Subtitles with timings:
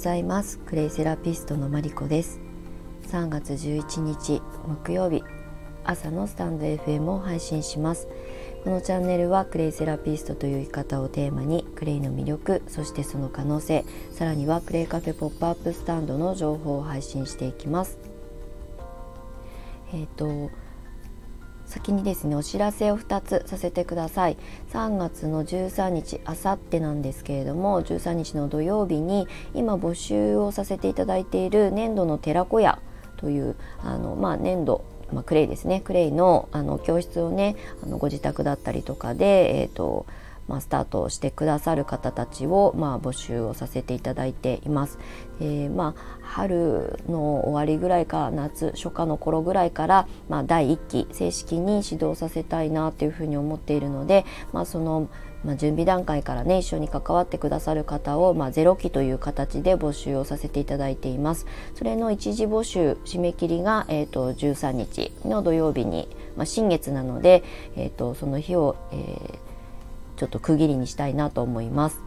[0.00, 0.58] ざいます。
[0.60, 2.40] クレイセラピストのマリコです。
[3.08, 5.22] 3月11日木曜日。
[5.84, 8.08] 朝のスタンド FM を配信します。
[8.64, 17.98] このチャンネルはクレイセラピストという生き方をテーマにクレイの魅力そしてその可能性さらにはクレイカフェポップアップスタンドの情報を配信していきます。
[19.92, 20.50] えっ、ー、と
[21.70, 24.36] 先にですねお知らせを2つさせてください。
[24.72, 32.80] 3月の13日あさってなんですけれども13日の土曜日に今募集をさせていただいている粘土の寺子屋
[33.16, 35.80] というあの、まあ、粘土まあ、クレイですね。
[35.80, 40.06] クレイのあの教室をねあのご自宅だったりとかで、えーと
[40.50, 44.98] まあ、スタートしてくださる方たちを、まあ、募集をさせていただいています。
[45.40, 55.08] えー、まあ、春の終わりぐらいか夏初夏の頃ぐらいから、まあ、第1期正式に指導させたいなというふうに思っているので、まあ、その
[55.42, 67.42] まあ、準備段階からね一緒に関わってくださる方を、まあ、ゼロ期という形で募集をさせていただいていますそれの一時募集締め切りが、えーと、13日の土曜日に、まあ、新月なので、
[67.74, 69.49] えーと、その日を、えー
[70.20, 71.98] ちょっと区切りにしたいなと思います。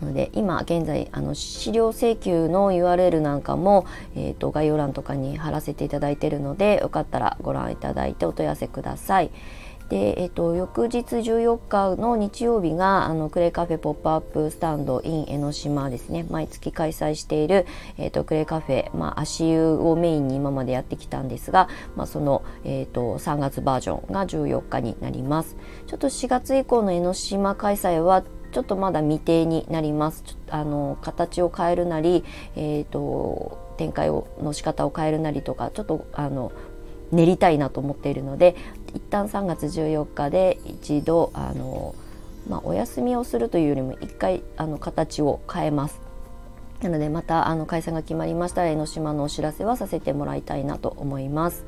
[0.00, 9.32] なので今現在あの資料請求の URL なんかも、えーと、概要欄とかに貼らせていただいているのでよかったらご覧いただいてお問い合わせください。
[9.92, 16.24] で、えっと、翌日14日の日曜日があのクレイカフェポップアップスタンド in 江ノ島ですね。
[16.30, 17.66] 毎月開催している、
[17.98, 25.58] えっと、クレイカフェ、まあ、足湯をメインに今までやってきたんですが、まあ、その、えっと、3月バージョンが14日になります。
[25.86, 30.24] ちょっと4月以降の江ノ島開催はちょっとまだ未定になります。
[30.48, 32.24] あの形を変えるなり、
[32.56, 36.52] えーと展開をの仕方を変えるなりとかちょっとあの
[37.12, 38.56] 練りたいなと思っているので
[38.94, 41.94] 一旦3月14日で一度あの、
[42.48, 46.00] まあ、お休みをするというよりも一回あの形を変えます。
[46.82, 51.64] なのでまたあの開催が決まりましたら江ノ島のお知らせはさせてもらいたいなと思います。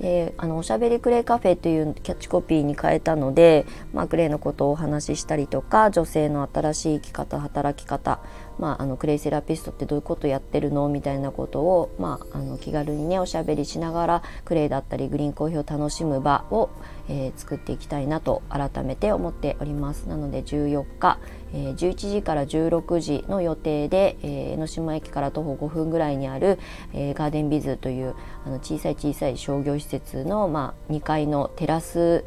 [0.00, 8.20] であのおしゃべりクレイカフェというキャッチコピーに変えたので、まあ、クレイのことをお話ししたりとか女性の新しい生き方働き方、
[8.58, 16.70] まあ、あのクレイセラピストってどういうことやってるのみたいなことを、まあ、あの気軽にねおしゃべりしながらクレイだったりグリーンコーヒーを楽しむ場を、
[17.10, 20.08] えー、作っていきたいなと改めて思っております。
[20.08, 21.18] なので14日、
[21.52, 26.60] えー、11時から16時の予定で、えー、江ノ島駅から徒歩5分ぐらいにある、
[26.94, 28.14] えー、ガーデンビズという
[28.46, 32.24] あの小さい小さい商業施設の、まあ、2階のテラス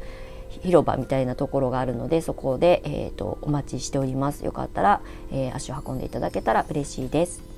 [0.62, 4.44] 広場みたいなところがあるのでそこで、えーと、お待ちしております。
[4.44, 5.00] よかったら、
[5.32, 7.53] えー、足を運んでいただけたら嬉しいです。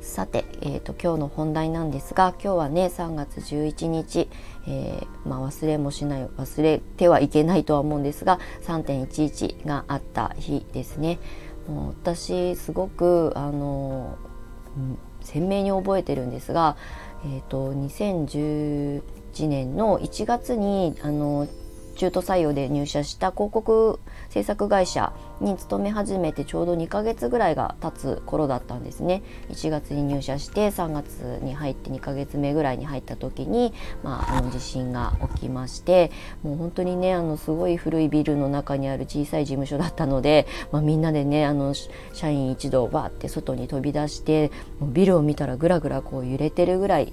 [0.00, 4.28] さて、えーと、今日の本題なんですが今日はね3月11日、
[4.66, 11.18] えー、まあ、忘れもしない忘れてはいけないとは思うんですが3.11があった日ですね。
[11.68, 14.16] もう私すごくあの
[15.20, 16.76] 鮮明に覚えてるんですが、
[17.24, 19.02] えーと、2011
[19.48, 21.46] 年の1月にあの
[21.98, 23.98] 中途採用で入社した広告
[24.30, 29.22] 制作会社に勤め始めてちょうど2ヶ月ぐらいが経つ頃だったんですね。
[29.50, 36.12] 1月に入社して3月に入って2ヶ月目ぐらいに入った時に、まあ、あの地震が起きまして
[36.44, 41.74] もう本当にねあのすごい古いビルの中にある小さい事務所だったので、まあ、みんなでねあの
[42.12, 47.12] 社員一同バーって外に飛び出してもうビルを見たらぐらぐらこう揺れてるぐらい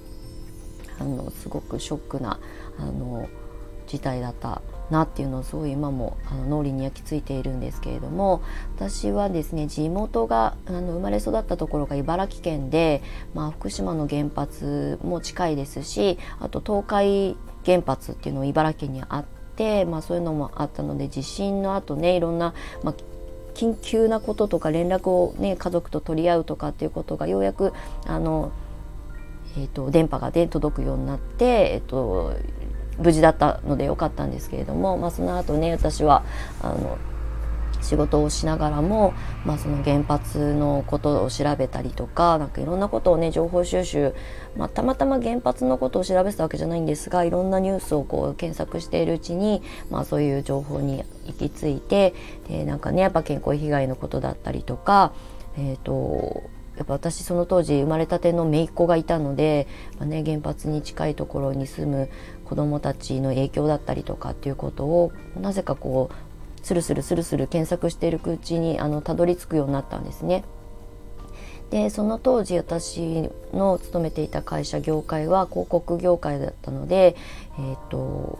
[1.00, 2.38] あのすごくショックな
[2.78, 3.28] あの
[3.86, 8.42] 事態だったなっていうのをすごい今もあの脳裏に焼き付いているんですけれども
[8.76, 13.02] 私はですね地元があの生まれ育ったところが茨城県で、
[13.34, 19.24] まあ、福島の原発も近いですしあと東海原発っていうのも茨城県にあっ
[19.56, 22.54] て、まあ、そういうのもあったので地震の後ねいろんな、
[22.84, 22.94] まあ、
[23.54, 27.72] 緊急なこととか連絡を、ね、家族と取り合うとかっていうことがようやく
[28.06, 28.52] あの、
[29.56, 32.34] えーと、電波が、ね、届くようになって、えーと
[32.98, 36.24] 無事だったのでよかったんですけれども、まあ、その後ね私は
[36.62, 36.98] あの
[37.82, 44.14] 仕事をしながらも、まあ、その原発のことを調べたりとかなんかいろんなことをね情報収集、
[44.56, 52.14] まあ、たまたま原発のことを調べてたわけじゃないんですがいろんなニュースをこう検索しているうちに、まあ、そういう情報に行き着いて
[52.48, 55.12] でなんかねやっぱ健康被害のことだったりとか、
[55.56, 59.66] えーとやっぱ私その当時生まれたての姪っ子がいたので、
[59.98, 62.10] まあね、原発に近いところに住む
[62.48, 70.44] 子どもたちの影響だったりとかっていうことをなぜかこうスルスルスルスル検索しているうちにあのたどり着くようになったんですね。
[71.70, 77.16] でその当時私の勤めていた会社業界は広告業界だったので、
[77.58, 78.38] えーと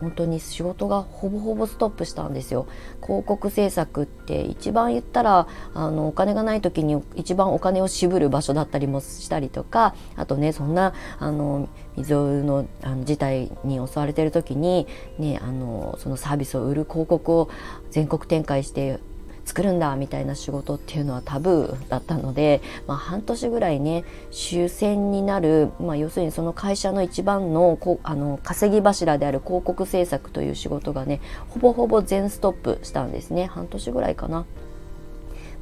[0.00, 2.66] 本当に仕事がほぼほぼストップしたんですよ。
[3.02, 14.86] 広告制作って一番言ったらあのお金がない時に一番お金を渋る場所だったりもしたりとかあとねそんなあの未曾有のあの事態に襲われてる時に、
[15.18, 17.50] ね、あのそのサービスを売る広告を
[17.90, 19.00] 全国展開して
[19.50, 34.46] 作るんだみたいな仕事っていうのはタブーだったので、まあ、半年ぐらいね終戦になる、まあ、要するにその会社の一番のこあの稼ぎ柱である広告制作という仕事がねほぼほぼ全ストップしたんですね半年ぐらいかな。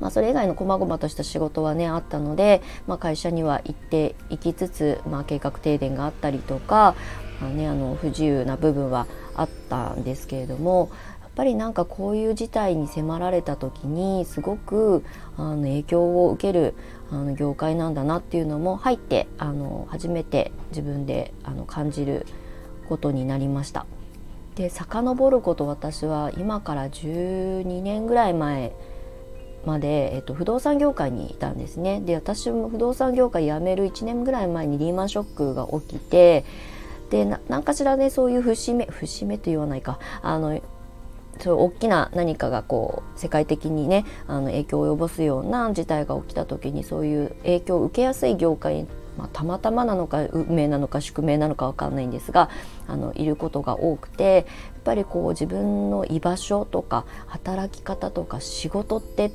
[0.01, 6.95] まあ、それ以外の細々とした仕事はねあったので、まあ、会社には行って行きつつ、まあ、計画停電があったりとか、
[7.41, 10.91] まあね、あの不自由な部分はあったんですけれども
[11.39, 15.05] ぱりなんかこういう事態に迫られた時にすごく
[15.37, 16.75] あの影響を受ける
[17.13, 22.27] あの業界なんだなっていうのも入ってあの初めて自分であの感じる
[22.89, 23.87] ことになりました。
[24.57, 28.73] で遡ること私は今から12年ぐらい前
[29.65, 36.45] まで、えっと、不動産業界にいたんですねで私も不動産業界辞める1年ぐらい前にリーマンショックが起きて
[37.11, 40.61] で何かしらねそういう節目節目と言わないかあの
[41.39, 48.89] そう大きな何かがこう世界的にねあの影響を及ぼすような事態が起きた時にそういう影響を受けやすい業界に
[49.19, 52.49] まあ、たまたまなのか運命なのか宿命なのか分かんないんですが
[52.87, 59.33] あのいることが多くてやっぱりこう自分の居場所とか働き方とか仕事ってっ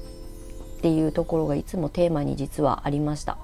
[0.82, 3.38] ていうところがいつもテーマに実はありました。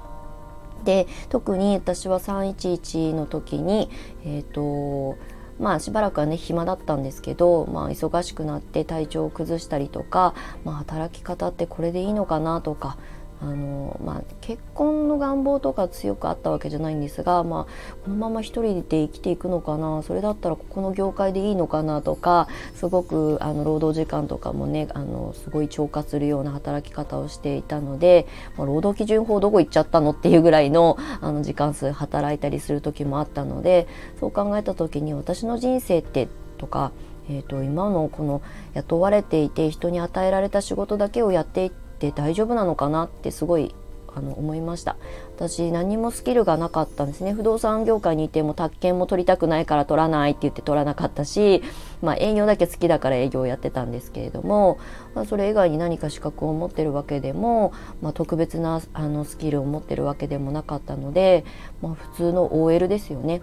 [0.86, 3.90] で特に私は311の時に
[4.24, 5.18] えっ、ー、と
[5.60, 10.34] まあしばらくはね暇だったんですけど、まあ、忙しくなって体調を崩したりとか、
[10.64, 12.98] まあ、働き方ってこれでいいのかなとか
[13.42, 17.64] あのまあ、結婚の願望とか強くあったわけじゃないんですが、まあ、
[18.04, 28.28] このまま一人で生きていくのかなそれだったらここの業界でいいのかなとかすごくあの労働時間とかもねあのすごい超過するような働き方をしていたので、
[28.58, 33.88] まあ、労働基準法どこ行っちゃったのっていうぐらいのあの時間数働いたりする時もあったので
[34.20, 36.28] そう考えた時に私の人生って
[36.58, 36.92] とか
[37.30, 38.42] えーと今のこの
[38.74, 43.76] 雇われていて人に与えられた仕事だけをやっていってって大丈夫なのかなってすごい
[44.16, 44.96] あの思いました
[45.36, 51.62] 私何もスキルがなかったんですね不動産業界にいても宅建も取りたくないから取らないって言って取らなかったし、
[52.02, 54.80] まあ、営業だけ好きだから営業やってたんですけれども、
[55.14, 61.46] まあ、それ以外に何か資格を持ってるわけでも、まあ、特別なあのスキルを持ってるわけでもなかったので、
[61.82, 63.42] まあ、普通の OL ですよね。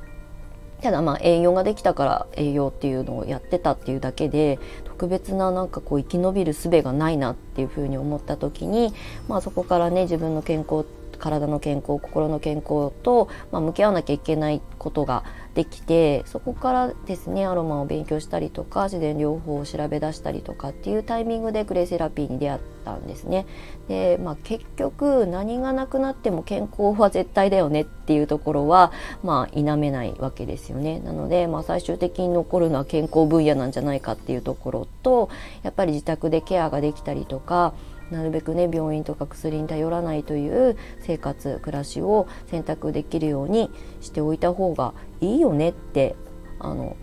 [0.82, 8.94] ただまあ営業ができたから営業っていうのをやってたっていうだけで特別ななんかこう生き延びる術がないなっていうふうに思った時に、
[9.28, 10.84] まあ、そこからね自分の健康
[11.18, 15.24] 体の健康心の健康と、まあ、向き合わなきゃいけないことが
[15.56, 23.46] できてそこからですねアロマを勉強したりとか自然療法を調べ出したりとかっていうタイミングでグレイセラピーに出会ったんですね。
[23.88, 28.92] で、まあ、結局何がなくなっても健康は絶対だよねっていうところは
[29.22, 31.00] まあ否めないわけですよね。
[31.00, 35.30] なので、まあ、最終的に残るのは健康分野なんじゃないかっていうところと
[35.62, 37.72] やっぱり自宅でケアができたりとか
[38.10, 43.70] なるべくね病院とか薬に頼らないという生活暮らしを選択できるように
[44.00, 46.14] しておいた方がいいよねって
[46.58, 46.96] あの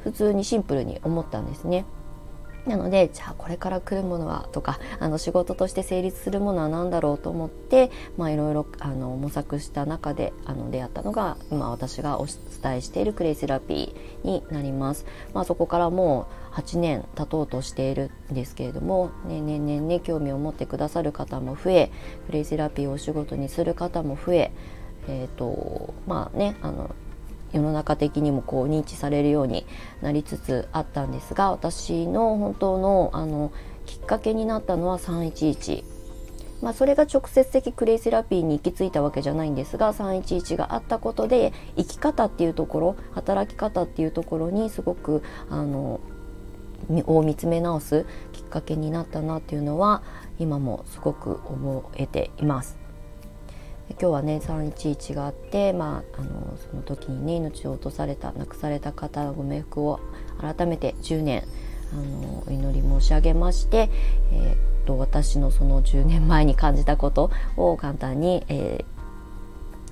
[0.00, 1.84] 普通にシンプルに思ったんですね。
[2.68, 8.66] なのでじゃあこれから来るものはとかあの仕事として成立するものは何だろうと思っていろいろ
[8.98, 15.06] 模索した中であの出会ったのが今私がお伝えしているクレイセラピーになります。
[15.32, 21.90] まあ、そこからもう8年経とうとしているんですけれども、ね、年々ね興味を持ってくださる方も増え
[22.26, 24.52] クレイセラピーをお仕事にする方も増え
[25.08, 26.94] えーとまあねあの
[27.52, 29.66] 世の中的にもこう認知されるように
[30.02, 33.52] なりつつあったんですが私の本当のあの
[33.86, 35.84] きっかけになったのは311。
[36.60, 46.00] まあ、それが直接的クレイセラピーに行き着いたわけじゃないんですが311があったことで生き方っていうところ働き方っていうところにすごくあの
[47.06, 50.02] を見つめ直すきっかけになったなっていうのは
[50.38, 52.87] 今もすごく覚えています。
[53.90, 60.00] 今日はね311があって、まあ、あのその時にね命を落とされた亡くされた方のご冥福を
[60.40, 61.44] 改めて10年
[61.92, 63.90] あのお祈り申し上げまして、
[64.32, 68.84] えー、と私のその10年前に感じたことを簡単に、え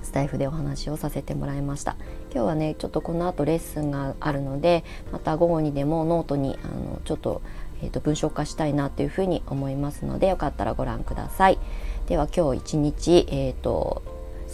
[0.01, 1.95] ー、スタイフでお話をさせてもらいました
[2.33, 7.41] 今日はねちょっとこの後レッスンがあるのでまた午後にでもノートにあのちょっと,、
[7.81, 11.57] えー、と文章化したいなというふうに思いますのでよかったらご覧ください。
[12.07, 14.01] では今日一日、えーと、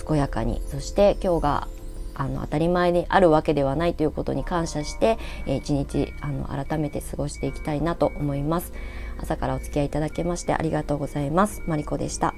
[0.08, 1.68] 健やかにそして今日が
[2.16, 8.74] あの当たり前にあるわけではないということに感謝して、えー、一日あの改めて過ごしていきたいなと思います。
[9.20, 11.64] 朝からお付き合いいただけましてありがとうございます。
[11.66, 12.34] マリコでした。